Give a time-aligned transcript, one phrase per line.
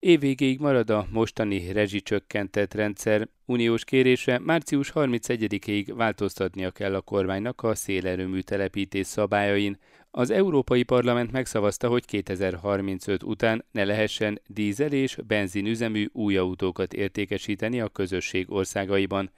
[0.00, 3.28] Évvégéig marad a mostani rezsicsökkentett rendszer.
[3.44, 9.78] Uniós kérésre március 31-ig változtatnia kell a kormánynak a szélerőmű telepítés szabályain.
[10.10, 17.80] Az Európai Parlament megszavazta, hogy 2035 után ne lehessen dízel és benzinüzemű új autókat értékesíteni
[17.80, 19.30] a közösség országaiban.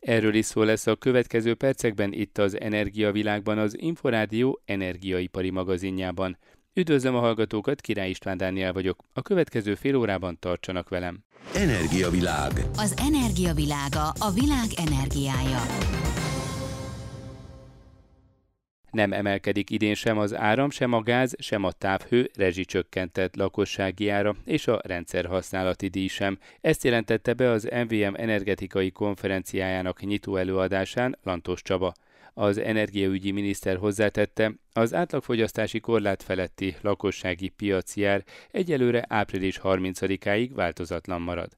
[0.00, 6.38] Erről is szó lesz a következő percekben itt az Energiavilágban az Inforádió energiaipari magazinjában.
[6.76, 9.04] Üdvözlöm a hallgatókat, Király István Dániel vagyok.
[9.12, 11.18] A következő fél órában tartsanak velem.
[11.54, 12.52] Energiavilág.
[12.76, 15.60] Az energiavilága a világ energiája.
[18.90, 24.36] Nem emelkedik idén sem az áram, sem a gáz, sem a távhő rezsicsökkentett lakossági ára
[24.44, 26.38] és a rendszerhasználati díj sem.
[26.60, 31.92] Ezt jelentette be az MVM energetikai konferenciájának nyitó előadásán Lantos Csaba.
[32.34, 41.20] Az energiaügyi miniszter hozzátette, az átlagfogyasztási korlát feletti lakossági piaci ár egyelőre április 30-áig változatlan
[41.20, 41.56] marad.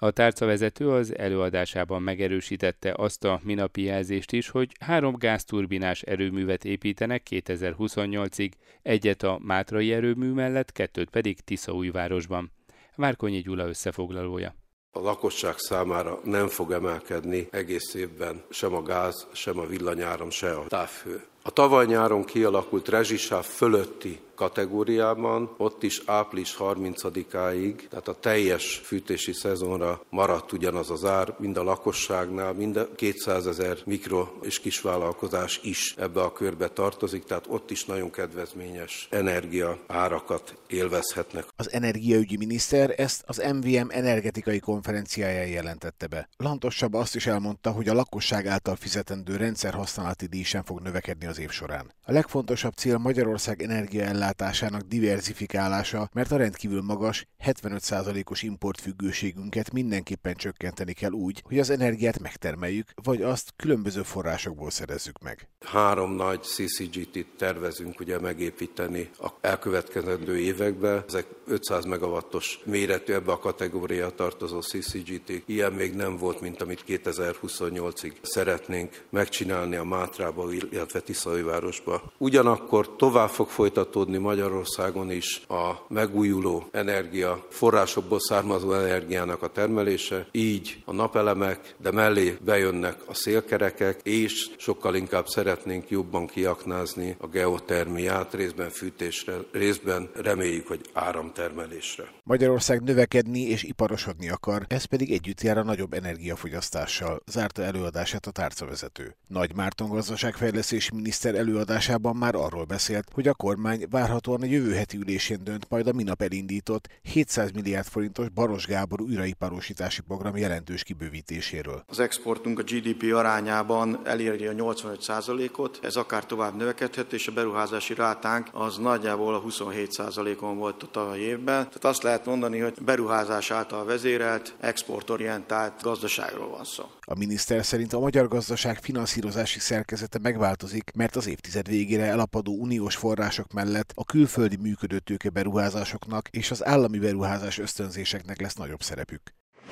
[0.00, 7.26] A tárcavezető az előadásában megerősítette azt a minapi jelzést is, hogy három gázturbinás erőművet építenek
[7.30, 8.50] 2028-ig,
[8.82, 12.52] egyet a Mátrai erőmű mellett, kettőt pedig Tiszaújvárosban.
[12.94, 14.54] Várkonyi Gyula összefoglalója.
[14.92, 20.50] A lakosság számára nem fog emelkedni egész évben sem a gáz, sem a villanyáram, se
[20.52, 21.26] a távhő.
[21.42, 29.32] A tavaly nyáron kialakult rezsisáv fölötti kategóriában, ott is április 30-áig, tehát a teljes fűtési
[29.32, 35.60] szezonra maradt ugyanaz az ár, mind a lakosságnál, mind a 200 ezer mikro és kisvállalkozás
[35.62, 41.44] is ebbe a körbe tartozik, tehát ott is nagyon kedvezményes energia árakat élvezhetnek.
[41.56, 46.28] Az energiaügyi miniszter ezt az MVM energetikai konferenciáján jelentette be.
[46.36, 51.38] Lantosabb azt is elmondta, hogy a lakosság által fizetendő rendszerhasználati díj sem fog növekedni az
[51.38, 51.92] év során.
[52.04, 60.92] A legfontosabb cél Magyarország energiaellátás ellátásának diversifikálása, mert a rendkívül magas, 75%-os importfüggőségünket mindenképpen csökkenteni
[60.92, 65.48] kell úgy, hogy az energiát megtermeljük, vagy azt különböző forrásokból szerezzük meg.
[65.60, 71.04] Három nagy CCGT-t tervezünk ugye megépíteni a elkövetkezendő években.
[71.06, 75.42] Ezek 500 megawattos méretű ebbe a kategória tartozó CCGT.
[75.46, 82.12] Ilyen még nem volt, mint amit 2028-ig szeretnénk megcsinálni a Mátrába, illetve Tiszaújvárosba.
[82.18, 90.82] Ugyanakkor tovább fog folytatódni Magyarországon is a megújuló energia forrásokból származó energiának a termelése, így
[90.84, 98.34] a napelemek, de mellé bejönnek a szélkerekek, és sokkal inkább szeretnénk jobban kiaknázni a geotermiát,
[98.34, 102.04] részben fűtésre, részben reméljük, hogy áramtermelésre.
[102.22, 108.30] Magyarország növekedni és iparosodni akar, ez pedig együtt jár a nagyobb energiafogyasztással, zárta előadását a
[108.30, 109.16] tárcavezető.
[109.26, 114.96] Nagy Márton gazdaságfejlesztési miniszter előadásában már arról beszélt, hogy a kormány várhatóan a jövő heti
[114.96, 121.84] ülésén dönt majd a minap elindított 700 milliárd forintos Baros Gábor újraiparosítási program jelentős kibővítéséről.
[121.86, 127.94] Az exportunk a GDP arányában eléri a 85%-ot, ez akár tovább növekedhet, és a beruházási
[127.94, 131.64] rátánk az nagyjából a 27%-on volt a tavalyi évben.
[131.64, 136.84] Tehát azt lehet mondani, hogy beruházás által vezérelt, exportorientált gazdaságról van szó.
[137.00, 142.96] A miniszter szerint a magyar gazdaság finanszírozási szerkezete megváltozik, mert az évtized végére elapadó uniós
[142.96, 149.22] források mellett a külföldi működőtőke beruházásoknak és az állami beruházás ösztönzéseknek lesz nagyobb szerepük.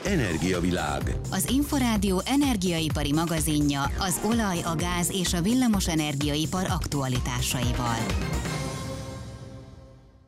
[0.05, 1.03] Energiavilág.
[1.31, 7.99] Az Inforádió energiaipari magazinja az olaj, a gáz és a villamos energiaipar aktualitásaival.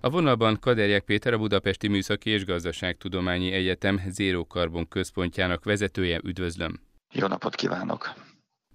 [0.00, 6.20] A vonalban Kaderjek Péter, a Budapesti Műszaki és Gazdaságtudományi Egyetem Zéró Karbon központjának vezetője.
[6.24, 6.80] Üdvözlöm!
[7.12, 8.27] Jó napot kívánok!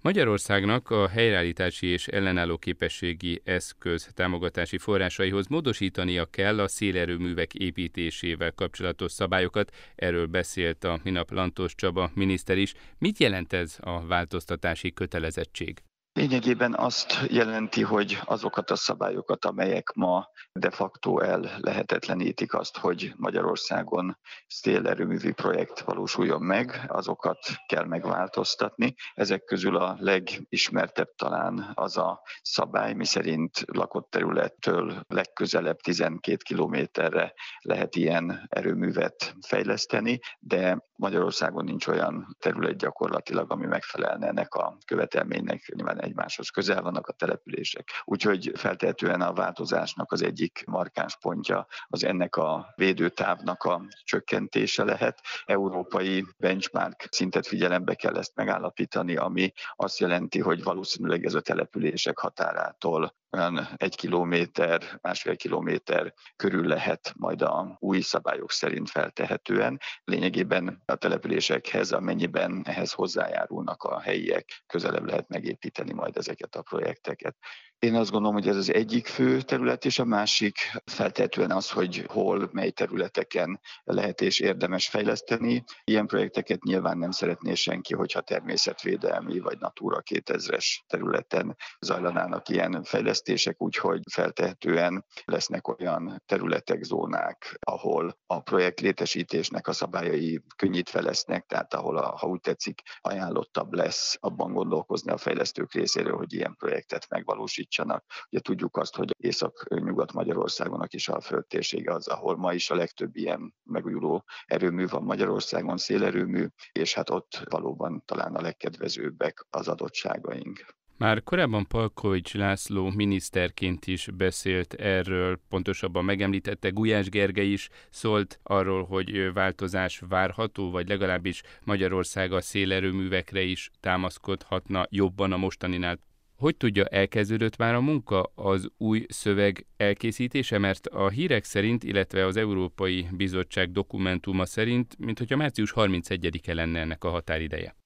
[0.04, 9.12] Magyarországnak a helyreállítási és ellenálló képességi eszköz támogatási forrásaihoz módosítania kell a szélerőművek építésével kapcsolatos
[9.12, 9.74] szabályokat.
[9.94, 12.74] Erről beszélt a minap Lantos Csaba miniszter is.
[12.98, 15.82] Mit jelent ez a változtatási kötelezettség?
[16.16, 23.12] Lényegében azt jelenti, hogy azokat a szabályokat, amelyek ma de facto el lehetetlenítik azt, hogy
[23.16, 28.94] Magyarországon szélerőművi projekt valósuljon meg, azokat kell megváltoztatni.
[29.14, 37.96] Ezek közül a legismertebb talán az a szabály, miszerint lakott területtől legközelebb 12 kilométerre lehet
[37.96, 45.72] ilyen erőművet fejleszteni, de Magyarországon nincs olyan terület gyakorlatilag, ami megfelelne ennek a követelménynek.
[45.74, 47.88] Nyilván egymáshoz közel vannak a települések.
[48.04, 55.20] Úgyhogy feltehetően a változásnak az egyik markáns pontja az ennek a védőtávnak a csökkentése lehet.
[55.44, 62.18] Európai benchmark szintet figyelembe kell ezt megállapítani, ami azt jelenti, hogy valószínűleg ez a települések
[62.18, 69.80] határától olyan egy kilométer, másfél kilométer körül lehet majd a új szabályok szerint feltehetően.
[70.04, 77.36] Lényegében a településekhez, amennyiben ehhez hozzájárulnak a helyiek, közelebb lehet megépíteni majd ezeket a projekteket.
[77.78, 82.04] Én azt gondolom, hogy ez az egyik fő terület, és a másik feltétlenül az, hogy
[82.08, 85.64] hol, mely területeken lehet és érdemes fejleszteni.
[85.84, 93.62] Ilyen projekteket nyilván nem szeretné senki, hogyha természetvédelmi vagy Natura 2000-es területen zajlanának ilyen fejlesztések,
[93.62, 101.74] úgyhogy feltehetően lesznek olyan területek, zónák, ahol a projekt létesítésnek a szabályai könnyítve lesznek, tehát
[101.74, 107.08] ahol, a, ha úgy tetszik, ajánlottabb lesz abban gondolkozni a fejlesztők részéről, hogy ilyen projektet
[107.08, 108.04] megvalósít javítsanak.
[108.30, 113.16] Ugye tudjuk azt, hogy Észak-Nyugat Magyarországon a Kisalföld térsége az, ahol ma is a legtöbb
[113.16, 120.64] ilyen megújuló erőmű van Magyarországon, szélerőmű, és hát ott valóban talán a legkedvezőbbek az adottságaink.
[120.96, 128.84] Már korábban Palkovics László miniszterként is beszélt erről, pontosabban megemlítette Gulyás Gergely is szólt arról,
[128.84, 135.98] hogy változás várható, vagy legalábbis Magyarország a szélerőművekre is támaszkodhatna jobban a mostaninál.
[136.36, 142.26] Hogy tudja, elkezdődött már a munka az új szöveg elkészítése, mert a hírek szerint, illetve
[142.26, 147.76] az Európai Bizottság dokumentuma szerint, mint március 31-e lenne ennek a határideje.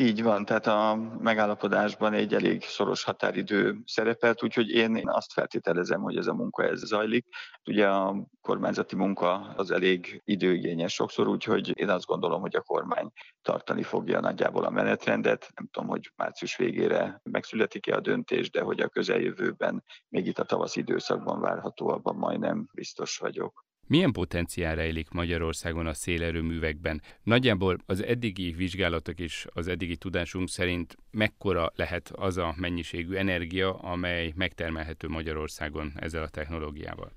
[0.00, 6.16] Így van, tehát a megállapodásban egy elég szoros határidő szerepelt, úgyhogy én azt feltételezem, hogy
[6.16, 7.26] ez a munka ez zajlik.
[7.64, 13.10] Ugye a kormányzati munka az elég időigényes sokszor, úgyhogy én azt gondolom, hogy a kormány
[13.42, 15.48] tartani fogja nagyjából a menetrendet.
[15.54, 20.44] Nem tudom, hogy március végére megszületik-e a döntés, de hogy a közeljövőben még itt a
[20.44, 23.64] tavasz időszakban várható, abban majdnem biztos vagyok.
[23.90, 27.02] Milyen potenciál rejlik Magyarországon a szélerőművekben?
[27.22, 33.74] Nagyjából az eddigi vizsgálatok és az eddigi tudásunk szerint mekkora lehet az a mennyiségű energia,
[33.74, 37.12] amely megtermelhető Magyarországon ezzel a technológiával?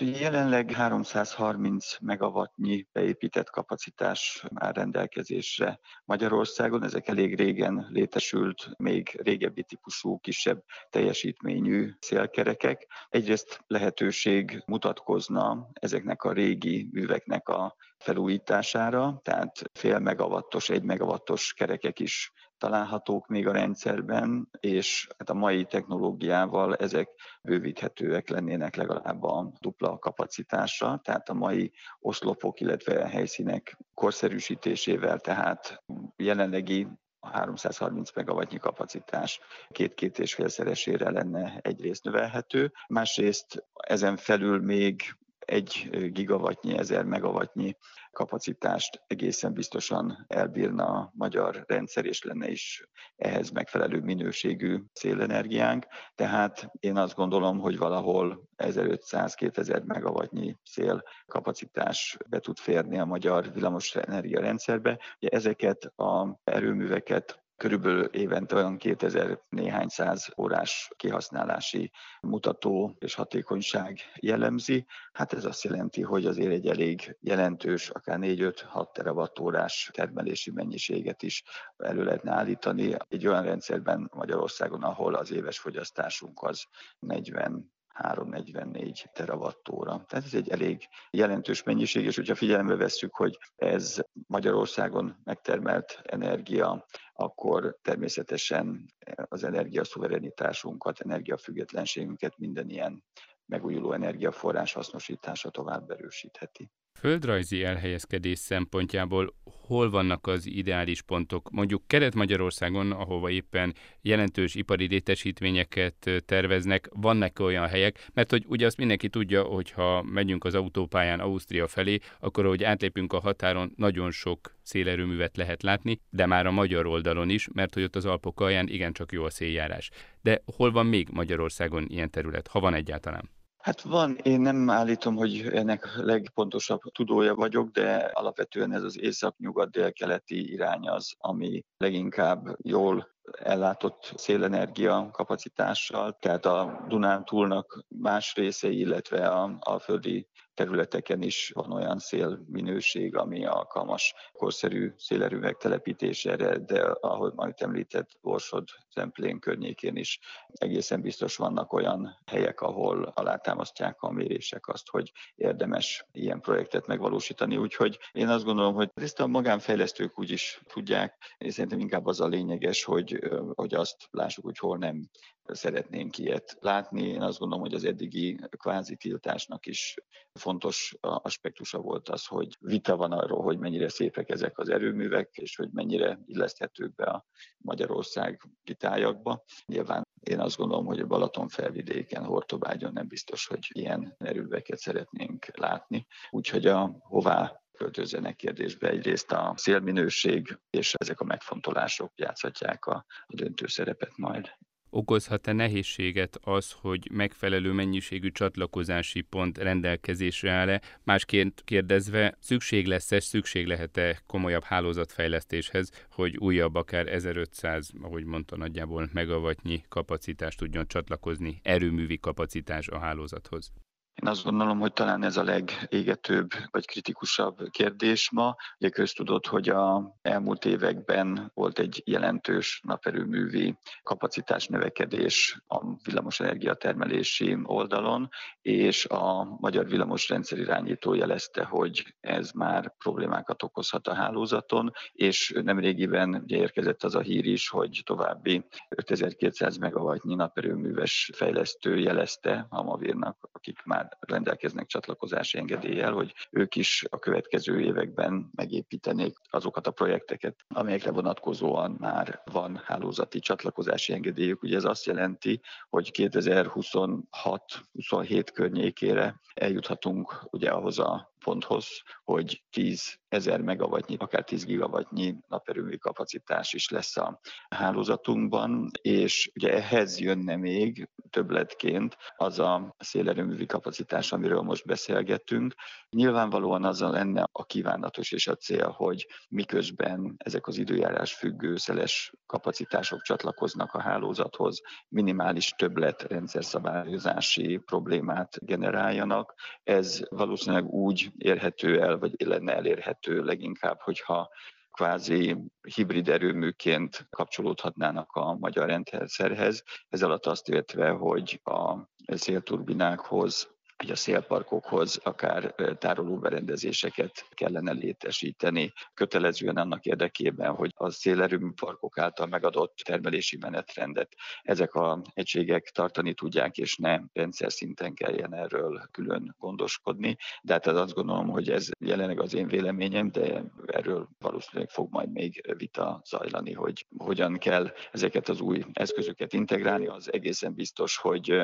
[0.00, 6.84] Jelenleg 330 megawattnyi beépített kapacitás áll rendelkezésre Magyarországon.
[6.84, 12.86] Ezek elég régen létesült, még régebbi típusú, kisebb teljesítményű szélkerekek.
[13.08, 22.00] Egyrészt lehetőség mutatkozna ezeknek a régi műveknek a felújítására, tehát fél megawattos, egy megawattos kerekek
[22.00, 27.08] is találhatók még a rendszerben, és hát a mai technológiával ezek
[27.42, 35.82] bővíthetőek lennének legalább a dupla kapacitásra, tehát a mai oszlopok, illetve helyszínek korszerűsítésével, tehát
[36.16, 36.86] jelenlegi
[37.20, 45.88] a 330 megawattnyi kapacitás két-két és félszeresére lenne egyrészt növelhető, másrészt ezen felül még egy
[46.12, 47.76] gigawattnyi, ezer megawattnyi
[48.10, 52.86] kapacitást egészen biztosan elbírna a magyar rendszer, és lenne is
[53.16, 55.86] ehhez megfelelő minőségű szélenergiánk.
[56.14, 63.52] Tehát én azt gondolom, hogy valahol 1500-2000 megawattnyi szél kapacitás be tud férni a magyar
[63.52, 64.98] villamos rendszerbe.
[65.20, 73.98] Ugye ezeket a erőműveket körülbelül évente olyan 2000 néhány száz órás kihasználási mutató és hatékonyság
[74.20, 74.86] jellemzi.
[75.12, 81.42] Hát ez azt jelenti, hogy azért egy elég jelentős, akár 4-5-6 terawattórás termelési mennyiséget is
[81.76, 86.64] elő lehetne állítani egy olyan rendszerben Magyarországon, ahol az éves fogyasztásunk az
[86.98, 90.04] 40 344 terawattóra.
[90.08, 96.86] Tehát ez egy elég jelentős mennyiség, és hogyha figyelembe vesszük, hogy ez Magyarországon megtermelt energia,
[97.12, 98.92] akkor természetesen
[99.28, 103.04] az energiaszuverenitásunkat, energiafüggetlenségünket minden ilyen
[103.46, 106.70] megújuló energiaforrás hasznosítása tovább erősítheti.
[106.98, 109.34] Földrajzi elhelyezkedés szempontjából
[109.66, 111.50] hol vannak az ideális pontok?
[111.50, 118.76] Mondjuk Kelet-Magyarországon, ahova éppen jelentős ipari létesítményeket terveznek, vannak olyan helyek, mert hogy ugye azt
[118.76, 124.10] mindenki tudja, hogy ha megyünk az autópályán Ausztria felé, akkor ahogy átlépünk a határon, nagyon
[124.10, 128.40] sok szélerőművet lehet látni, de már a magyar oldalon is, mert hogy ott az Alpok
[128.40, 129.90] alján igencsak jó a széljárás.
[130.22, 133.30] De hol van még Magyarországon ilyen terület, ha van egyáltalán?
[133.62, 140.52] Hát van, én nem állítom, hogy ennek legpontosabb tudója vagyok, de alapvetően ez az észak-nyugat-dél-keleti
[140.52, 149.56] irány az, ami leginkább jól ellátott szélenergia kapacitással, tehát a Dunántúlnak más részei, illetve a,
[149.60, 157.54] a földi területeken is van olyan szélminőség, ami alkalmas korszerű szélerőművek telepítésére, de ahogy majd
[157.56, 160.20] említett, Borsod, Zemplén környékén is
[160.52, 167.56] egészen biztos vannak olyan helyek, ahol alátámasztják a mérések azt, hogy érdemes ilyen projektet megvalósítani.
[167.56, 172.20] Úgyhogy én azt gondolom, hogy ezt a magánfejlesztők úgy is tudják, és szerintem inkább az
[172.20, 173.18] a lényeges, hogy,
[173.54, 175.08] hogy azt lássuk, hogy hol nem
[175.44, 177.02] szeretnénk ilyet látni.
[177.08, 179.94] Én azt gondolom, hogy az eddigi kvázi tiltásnak is
[180.32, 185.56] fontos aspektusa volt az, hogy vita van arról, hogy mennyire szépek ezek az erőművek, és
[185.56, 187.26] hogy mennyire illeszthetők be a
[187.58, 189.44] Magyarország kitájakba.
[189.66, 195.56] Nyilván én azt gondolom, hogy a Balaton felvidéken, Hortobágyon nem biztos, hogy ilyen erőműveket szeretnénk
[195.56, 196.06] látni.
[196.30, 198.88] Úgyhogy a hová költözzenek kérdésbe.
[198.88, 204.50] Egyrészt a szélminőség és ezek a megfontolások játszhatják a döntő szerepet majd.
[204.94, 210.80] Okozhat-e nehézséget az, hogy megfelelő mennyiségű csatlakozási pont rendelkezésre áll-e?
[211.02, 219.08] Másként kérdezve, szükség lesz-e, szükség lehet-e komolyabb hálózatfejlesztéshez, hogy újabb, akár 1500, ahogy mondta nagyjából
[219.12, 223.72] megavatnyi kapacitást tudjon csatlakozni, erőművi kapacitás a hálózathoz?
[224.14, 228.56] Én azt gondolom, hogy talán ez a legégetőbb vagy kritikusabb kérdés ma.
[228.78, 237.56] Ugye köztudott, hogy a elmúlt években volt egy jelentős naperőművi kapacitás növekedés a villamosenergia termelési
[237.62, 238.28] oldalon,
[238.62, 246.34] és a Magyar Villamosrendszer irányító jelezte, hogy ez már problémákat okozhat a hálózaton, és nemrégiben
[246.34, 253.48] ugye érkezett az a hír is, hogy további 5200 megawattnyi naperőműves fejlesztő jelezte a Mavírnak,
[253.52, 259.90] akik már már rendelkeznek csatlakozási engedéllyel, hogy ők is a következő években megépítenék azokat a
[259.90, 264.62] projekteket, amelyekre vonatkozóan már van hálózati csatlakozási engedélyük.
[264.62, 271.86] Ugye ez azt jelenti, hogy 2026-27 környékére eljuthatunk ugye ahhoz a ponthoz,
[272.24, 279.72] hogy 10 ezer megawattnyi, akár 10 gigawattnyi naperőmű kapacitás is lesz a hálózatunkban, és ugye
[279.72, 285.74] ehhez jönne még többletként az a szélerőművi kapacitás, amiről most beszélgetünk.
[286.10, 292.32] Nyilvánvalóan azzal lenne a kívánatos és a cél, hogy miközben ezek az időjárás függő szeles
[292.46, 299.54] kapacitások csatlakoznak a hálózathoz, minimális többlet rendszerszabályozási problémát generáljanak.
[299.82, 304.50] Ez valószínűleg úgy érhető el, vagy lenne elérhető leginkább, hogyha
[304.90, 305.56] kvázi
[305.94, 309.84] hibrid erőműként kapcsolódhatnának a magyar rendszerhez.
[310.08, 311.96] Ez alatt azt értve, hogy a
[312.26, 313.70] szélturbinákhoz
[314.02, 322.46] hogy a szélparkokhoz akár tárolóberendezéseket kellene létesíteni, kötelezően annak érdekében, hogy a szélerőmű parkok által
[322.46, 329.56] megadott termelési menetrendet ezek a egységek tartani tudják, és ne rendszer szinten kelljen erről külön
[329.58, 330.36] gondoskodni.
[330.62, 335.32] De hát azt gondolom, hogy ez jelenleg az én véleményem, de erről valószínűleg fog majd
[335.32, 340.06] még vita zajlani, hogy hogyan kell ezeket az új eszközöket integrálni.
[340.06, 341.62] Az egészen biztos, hogy,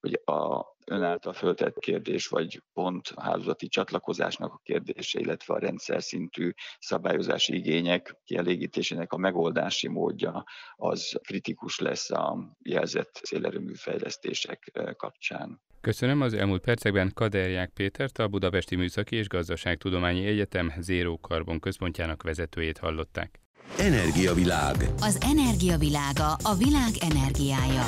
[0.00, 5.58] hogy a ön által föltett kérdés, vagy pont a hálózati csatlakozásnak a kérdése, illetve a
[5.58, 10.44] rendszer szintű szabályozási igények kielégítésének a megoldási módja
[10.76, 15.60] az kritikus lesz a jelzett szélerőmű fejlesztések kapcsán.
[15.80, 22.22] Köszönöm az elmúlt percekben Kaderják Pétert, a Budapesti Műszaki és Gazdaságtudományi Egyetem Zéró Karbon központjának
[22.22, 23.40] vezetőjét hallották.
[23.78, 24.76] Energiavilág.
[25.00, 27.84] Az energiavilága a világ energiája.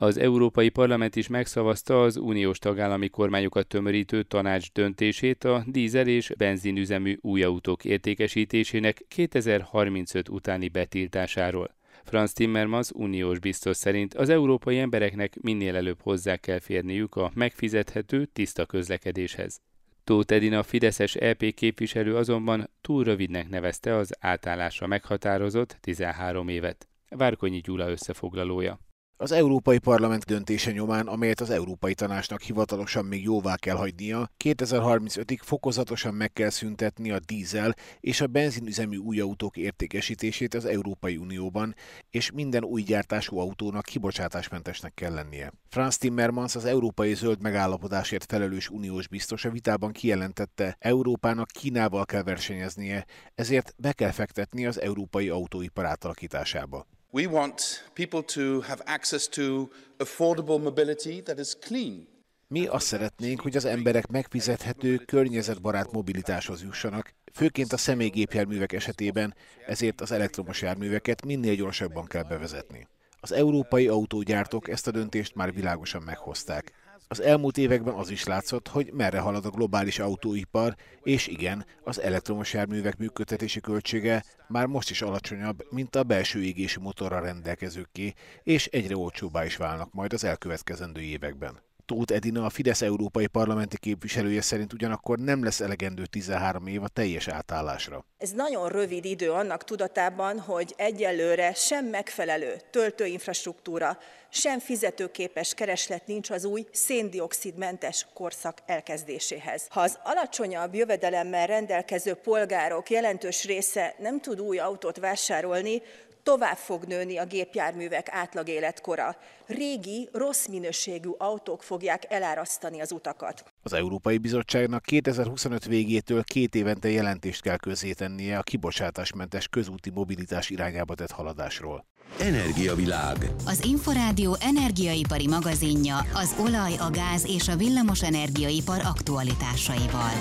[0.00, 6.32] Az Európai Parlament is megszavazta az uniós tagállami kormányokat tömörítő tanács döntését a dízel és
[6.36, 11.74] benzinüzemű új autók értékesítésének 2035 utáni betiltásáról.
[12.04, 18.24] Franz Timmermans uniós biztos szerint az európai embereknek minél előbb hozzá kell férniük a megfizethető,
[18.24, 19.60] tiszta közlekedéshez.
[20.04, 26.88] Tóth Edina Fideszes EP képviselő azonban túl rövidnek nevezte az átállásra meghatározott 13 évet.
[27.08, 28.78] Várkonyi Gyula összefoglalója.
[29.20, 35.38] Az Európai Parlament döntése nyomán, amelyet az Európai Tanácsnak hivatalosan még jóvá kell hagynia, 2035-ig
[35.42, 41.74] fokozatosan meg kell szüntetni a dízel és a benzinüzemű új autók értékesítését az Európai Unióban,
[42.10, 45.52] és minden új gyártású autónak kibocsátásmentesnek kell lennie.
[45.68, 52.22] Franz Timmermans az Európai Zöld Megállapodásért felelős uniós biztos a vitában kijelentette, Európának Kínával kell
[52.22, 56.86] versenyeznie, ezért be kell fektetni az európai autóipar átalakításába.
[57.10, 62.08] We want people to have access to affordable mobility that is clean.
[62.48, 69.34] Mi azt szeretnénk, hogy az emberek megfizethető, környezetbarát mobilitáshoz jussanak, főként a személygépjárművek esetében,
[69.66, 72.86] ezért az elektromos járműveket minél gyorsabban kell bevezetni.
[73.20, 76.72] Az európai autógyártók ezt a döntést már világosan meghozták.
[77.10, 82.00] Az elmúlt években az is látszott, hogy merre halad a globális autóipar, és igen, az
[82.00, 88.12] elektromos járművek működtetési költsége már most is alacsonyabb, mint a belső égési motorra rendelkezőké,
[88.42, 91.67] és egyre olcsóbbá is válnak majd az elkövetkezendő években.
[91.88, 96.88] Tóth Edina, a Fidesz európai parlamenti képviselője szerint ugyanakkor nem lesz elegendő 13 év a
[96.88, 98.04] teljes átállásra.
[98.18, 103.98] Ez nagyon rövid idő annak tudatában, hogy egyelőre sem megfelelő töltőinfrastruktúra,
[104.30, 109.66] sem fizetőképes kereslet nincs az új széndiokszidmentes korszak elkezdéséhez.
[109.68, 115.82] Ha az alacsonyabb jövedelemmel rendelkező polgárok jelentős része nem tud új autót vásárolni,
[116.28, 119.16] tovább fog nőni a gépjárművek átlag életkora.
[119.46, 123.44] Régi, rossz minőségű autók fogják elárasztani az utakat.
[123.62, 130.94] Az Európai Bizottságnak 2025 végétől két évente jelentést kell közzétennie a kibocsátásmentes közúti mobilitás irányába
[130.94, 131.84] tett haladásról.
[132.20, 133.16] Energiavilág.
[133.46, 140.12] Az Inforádió energiaipari magazinja az olaj, a gáz és a villamos energiaipar aktualitásaival.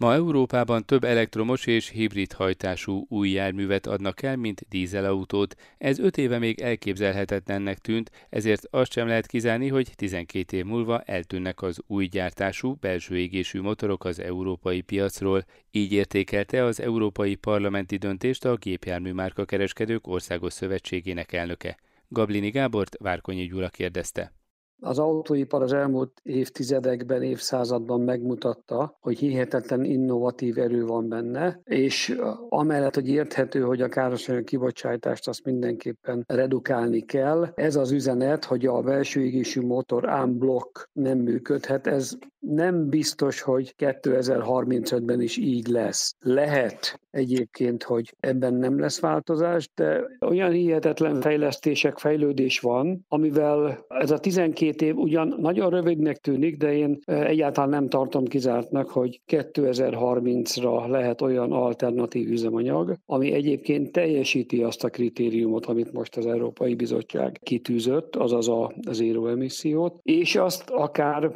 [0.00, 5.54] Ma Európában több elektromos és hibrid hajtású új járművet adnak el, mint dízelautót.
[5.78, 11.00] Ez öt éve még elképzelhetetlennek tűnt, ezért azt sem lehet kizárni, hogy 12 év múlva
[11.00, 15.44] eltűnnek az új gyártású, belső égésű motorok az európai piacról.
[15.70, 21.76] Így értékelte az Európai Parlamenti döntést a Gépjármű Márka Kereskedők Országos Szövetségének elnöke.
[22.08, 24.39] Gablini Gábort Várkonyi Gyula kérdezte.
[24.80, 32.18] Az autóipar az elmúlt évtizedekben, évszázadban megmutatta, hogy hihetetlen innovatív erő van benne, és
[32.48, 38.66] amellett, hogy érthető, hogy a károsanyag kibocsátást azt mindenképpen redukálni kell, ez az üzenet, hogy
[38.66, 46.14] a belső égésű motor unblock nem működhet, ez nem biztos, hogy 2035-ben is így lesz.
[46.20, 54.10] Lehet egyébként, hogy ebben nem lesz változás, de olyan hihetetlen fejlesztések, fejlődés van, amivel ez
[54.10, 60.88] a 12 év ugyan nagyon rövidnek tűnik, de én egyáltalán nem tartom kizártnak, hogy 2030-ra
[60.88, 67.38] lehet olyan alternatív üzemanyag, ami egyébként teljesíti azt a kritériumot, amit most az Európai Bizottság
[67.42, 71.30] kitűzött, azaz a zéró emissziót, és azt akár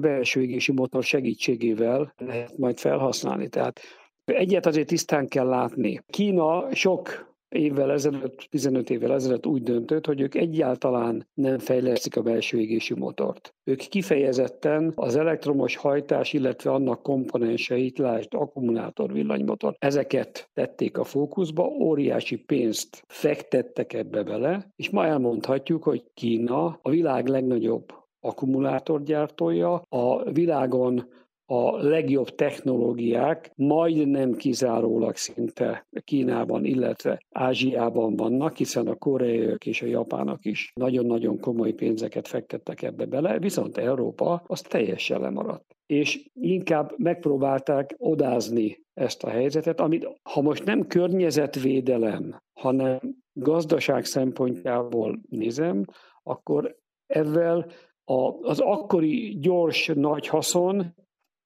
[0.00, 3.48] belső égési motor segítségével lehet majd felhasználni.
[3.48, 3.80] Tehát
[4.24, 6.00] egyet azért tisztán kell látni.
[6.06, 12.22] Kína sok évvel ezelőtt, 15 évvel ezelőtt úgy döntött, hogy ők egyáltalán nem fejlesztik a
[12.22, 13.54] belső égésű motort.
[13.64, 21.64] Ők kifejezetten az elektromos hajtás, illetve annak komponenseit, lásd, akkumulátor, villanymotor, ezeket tették a fókuszba,
[21.64, 30.30] óriási pénzt fektettek ebbe bele, és ma elmondhatjuk, hogy Kína a világ legnagyobb akkumulátorgyártója, a
[30.30, 31.08] világon
[31.52, 39.86] a legjobb technológiák majdnem kizárólag szinte Kínában, illetve Ázsiában vannak, hiszen a koreaiak és a
[39.86, 45.76] japánok is nagyon-nagyon komoly pénzeket fektettek ebbe bele, viszont Európa az teljesen lemaradt.
[45.86, 53.00] És inkább megpróbálták odázni ezt a helyzetet, amit ha most nem környezetvédelem, hanem
[53.32, 55.84] gazdaság szempontjából nézem,
[56.22, 57.66] akkor ezzel
[58.42, 60.94] az akkori gyors nagy haszon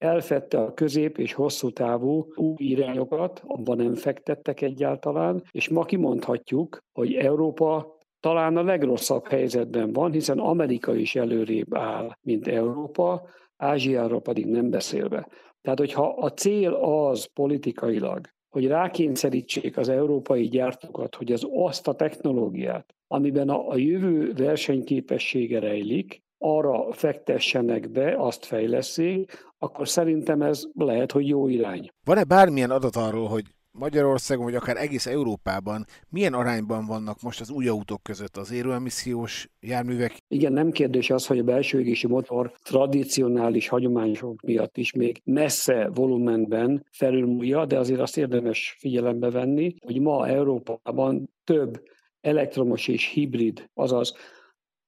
[0.05, 6.79] elfette a közép és hosszú távú új irányokat, abban nem fektettek egyáltalán, és ma kimondhatjuk,
[6.93, 14.21] hogy Európa talán a legrosszabb helyzetben van, hiszen Amerika is előrébb áll, mint Európa, Ázsiáról
[14.21, 15.29] pedig nem beszélve.
[15.63, 21.95] Tehát, hogyha a cél az politikailag, hogy rákényszerítsék az európai gyártókat, hogy az azt a
[21.95, 29.33] technológiát, amiben a, a jövő versenyképessége rejlik, arra fektessenek be, azt fejleszik,
[29.65, 31.91] akkor szerintem ez lehet, hogy jó irány.
[32.05, 33.45] Van-e bármilyen adat arról, hogy
[33.79, 39.49] Magyarországon, vagy akár egész Európában milyen arányban vannak most az új autók között az éroemissziós
[39.61, 40.17] járművek?
[40.29, 45.91] Igen, nem kérdés az, hogy a belső égési motor tradicionális hagyományok miatt is még messze
[45.95, 51.83] volumenben felülmúlja, de azért azt érdemes figyelembe venni, hogy ma Európában több
[52.21, 54.15] elektromos és hibrid, azaz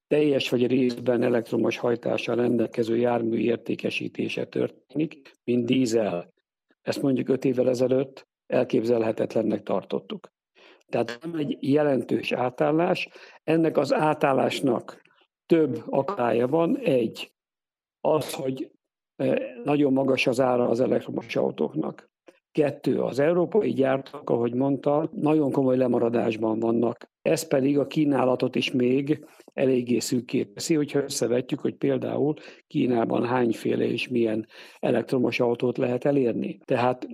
[0.07, 6.33] teljes vagy részben elektromos hajtással rendelkező jármű értékesítése történik, mint dízel.
[6.83, 10.35] Ezt mondjuk öt évvel ezelőtt elképzelhetetlennek tartottuk.
[10.87, 13.09] Tehát nem egy jelentős átállás.
[13.45, 15.03] Ennek az átállásnak
[15.47, 16.79] több akálya van.
[16.79, 17.33] Egy,
[18.01, 18.71] az, hogy
[19.17, 22.11] eh, nagyon magas az ára az elektromos autóknak.
[22.57, 27.11] Kettő, az európai gyártók, ahogy mondta, nagyon komoly lemaradásban vannak.
[27.23, 32.35] Ez pedig a kínálatot is még eléggé szűkké teszi, hogyha összevetjük, hogy például
[32.67, 34.47] Kínában hányféle és milyen
[34.81, 36.59] elektromos autót lehet elérni.
[36.65, 37.09] Tehát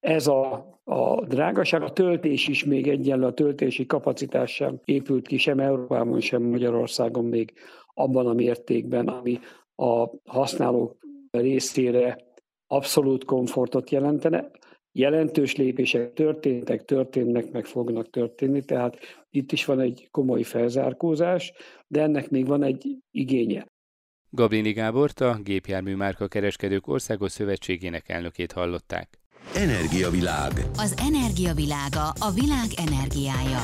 [0.00, 5.36] ez a, a drágaság, a töltés is még egyenlő, a töltési kapacitás sem épült ki,
[5.36, 7.52] sem Európában, sem Magyarországon még
[7.94, 9.38] abban a mértékben, ami
[9.76, 10.96] a használók
[11.30, 12.18] részére
[12.66, 14.50] abszolút komfortot jelentene.
[14.98, 18.98] Jelentős lépések történtek, történnek, meg fognak történni, tehát
[19.30, 21.52] itt is van egy komoly felzárkózás,
[21.86, 23.66] de ennek még van egy igénye.
[24.30, 29.20] Gabrini Gábort, a Gépjármű Márka Kereskedők Országos Szövetségének elnökét hallották.
[29.54, 30.52] Energiavilág.
[30.76, 33.60] Az energiavilága a világ energiája.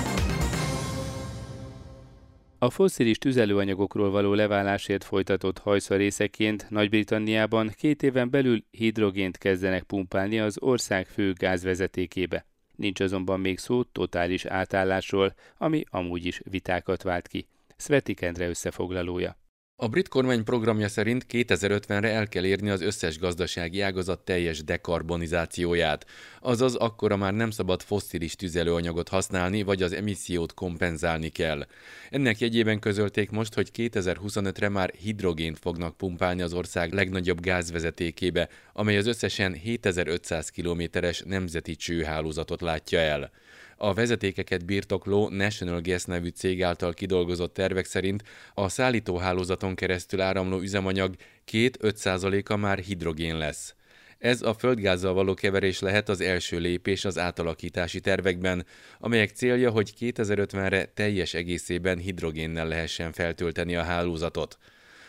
[2.62, 10.40] A fosszilis tüzelőanyagokról való leválásért folytatott hajsza részeként Nagy-Britanniában két éven belül hidrogént kezdenek pumpálni
[10.40, 12.46] az ország fő gázvezetékébe.
[12.76, 17.46] Nincs azonban még szó totális átállásról, ami amúgy is vitákat vált ki.
[17.76, 19.36] Sveti Kendre összefoglalója.
[19.76, 26.06] A brit kormány programja szerint 2050-re el kell érni az összes gazdasági ágazat teljes dekarbonizációját,
[26.40, 31.66] azaz akkora már nem szabad fosszilis tüzelőanyagot használni, vagy az emissziót kompenzálni kell.
[32.10, 38.96] Ennek jegyében közölték most, hogy 2025-re már hidrogént fognak pumpálni az ország legnagyobb gázvezetékébe, amely
[38.96, 43.30] az összesen 7500 kilométeres nemzeti csőhálózatot látja el.
[43.76, 48.22] A vezetékeket birtokló National Gas nevű cég által kidolgozott tervek szerint
[48.54, 51.14] a szállítóhálózaton keresztül áramló üzemanyag
[51.52, 53.74] 2-5%-a már hidrogén lesz.
[54.18, 58.66] Ez a földgázzal való keverés lehet az első lépés az átalakítási tervekben,
[58.98, 64.58] amelyek célja, hogy 2050-re teljes egészében hidrogénnel lehessen feltölteni a hálózatot.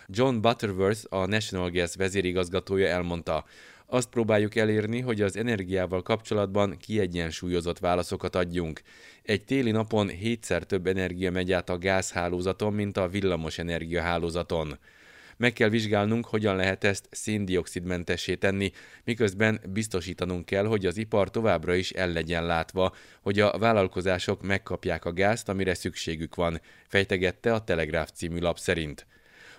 [0.07, 3.45] John Butterworth, a National Gas vezérigazgatója elmondta,
[3.93, 8.81] azt próbáljuk elérni, hogy az energiával kapcsolatban kiegyensúlyozott válaszokat adjunk.
[9.23, 14.77] Egy téli napon hétszer több energia megy át a gázhálózaton, mint a villamos energiahálózaton.
[15.37, 18.71] Meg kell vizsgálnunk, hogyan lehet ezt széndiokszidmentessé tenni,
[19.03, 25.05] miközben biztosítanunk kell, hogy az ipar továbbra is el legyen látva, hogy a vállalkozások megkapják
[25.05, 29.05] a gázt, amire szükségük van, fejtegette a Telegráf című lap szerint.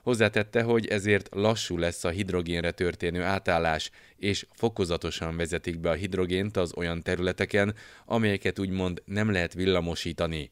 [0.05, 6.57] Hozzátette, hogy ezért lassú lesz a hidrogénre történő átállás, és fokozatosan vezetik be a hidrogént
[6.57, 7.75] az olyan területeken,
[8.07, 10.51] amelyeket úgymond nem lehet villamosítani.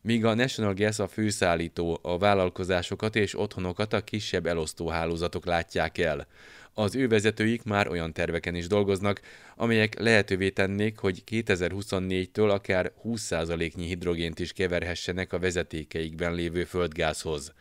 [0.00, 6.26] Míg a National Gas a főszállító, a vállalkozásokat és otthonokat a kisebb elosztóhálózatok látják el.
[6.74, 9.20] Az ő vezetőik már olyan terveken is dolgoznak,
[9.56, 17.52] amelyek lehetővé tennék, hogy 2024-től akár 20%-nyi hidrogént is keverhessenek a vezetékeikben lévő földgázhoz.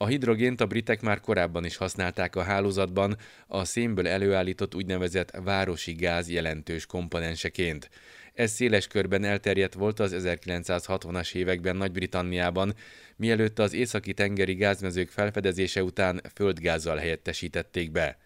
[0.00, 5.92] A hidrogént a britek már korábban is használták a hálózatban, a szénből előállított úgynevezett városi
[5.92, 7.90] gáz jelentős komponenseként.
[8.34, 12.74] Ez széles körben elterjedt volt az 1960-as években Nagy-Britanniában,
[13.16, 18.18] mielőtt az északi tengeri gázmezők felfedezése után földgázzal helyettesítették be.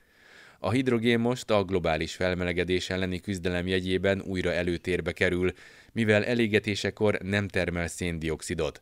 [0.59, 5.53] A hidrogén most a globális felmelegedés elleni küzdelem jegyében újra előtérbe kerül,
[5.93, 8.81] mivel elégetésekor nem termel széndiokszidot.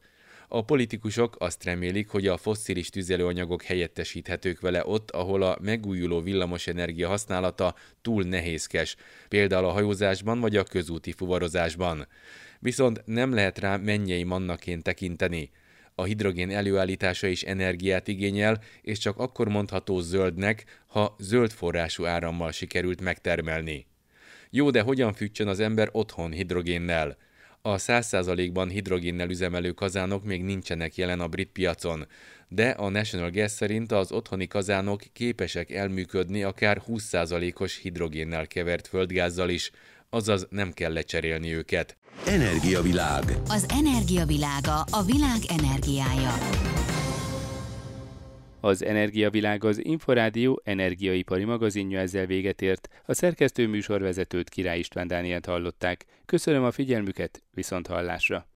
[0.52, 7.08] A politikusok azt remélik, hogy a fosszilis tüzelőanyagok helyettesíthetők vele ott, ahol a megújuló villamosenergia
[7.08, 8.96] használata túl nehézkes,
[9.28, 12.06] például a hajózásban vagy a közúti fuvarozásban.
[12.58, 15.50] Viszont nem lehet rá mennyei mannaként tekinteni.
[15.94, 22.52] A hidrogén előállítása is energiát igényel, és csak akkor mondható zöldnek, ha zöld forrású árammal
[22.52, 23.86] sikerült megtermelni.
[24.50, 27.16] Jó, de hogyan fűtsön az ember otthon hidrogénnel?
[27.62, 32.06] A 100%-ban hidrogénnel üzemelő kazánok még nincsenek jelen a brit piacon,
[32.48, 39.48] de a National Gas szerint az otthoni kazánok képesek elműködni akár 20%-os hidrogénnel kevert földgázzal
[39.48, 39.70] is,
[40.10, 41.96] azaz nem kell lecserélni őket.
[42.26, 43.24] Energiavilág.
[43.48, 46.34] Az energiavilága a világ energiája.
[48.60, 52.88] Az Energiavilág az Inforádió energiaipari magazinja ezzel véget ért.
[53.06, 56.04] A szerkesztő műsorvezetőt Király István Dánielt hallották.
[56.26, 58.49] Köszönöm a figyelmüket, viszont hallásra!